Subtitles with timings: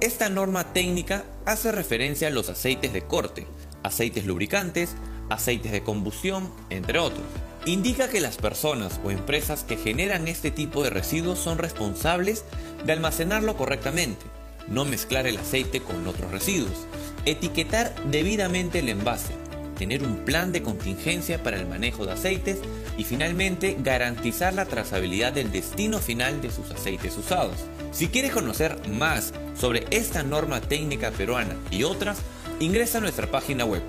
[0.00, 3.46] Esta norma técnica hace referencia a los aceites de corte,
[3.82, 4.94] aceites lubricantes,
[5.28, 7.26] aceites de combustión, entre otros.
[7.66, 12.46] Indica que las personas o empresas que generan este tipo de residuos son responsables
[12.86, 14.24] de almacenarlo correctamente,
[14.66, 16.86] no mezclar el aceite con otros residuos,
[17.26, 19.32] etiquetar debidamente el envase,
[19.78, 22.58] tener un plan de contingencia para el manejo de aceites
[22.96, 27.56] y finalmente garantizar la trazabilidad del destino final de sus aceites usados.
[27.92, 32.18] Si quieres conocer más sobre esta norma técnica peruana y otras,
[32.60, 33.82] ingresa a nuestra página web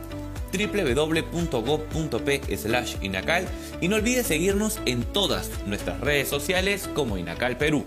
[0.52, 3.47] www.gov.p/inacal
[3.81, 7.83] y no olvides seguirnos en todas nuestras redes sociales como Inacal Perú.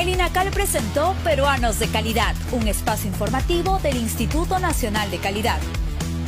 [0.00, 5.58] El INACAL presentó Peruanos de Calidad, un espacio informativo del Instituto Nacional de Calidad.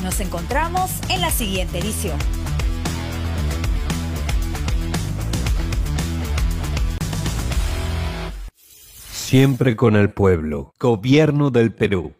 [0.02, 2.18] Nos encontramos en la siguiente edición.
[9.10, 10.74] Siempre con el pueblo.
[10.78, 12.12] Gobierno del Perú.